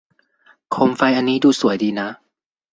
[0.71, 2.09] โคมไฟอันนี้ดูสวยดีนะ